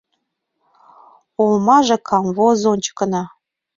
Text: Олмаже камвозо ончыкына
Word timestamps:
Олмаже 1.43 1.97
камвозо 2.07 2.65
ончыкына 2.73 3.23